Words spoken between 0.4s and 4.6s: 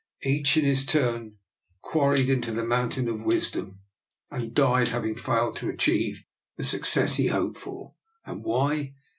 in his turn quarried in the mountain of Wisdom, and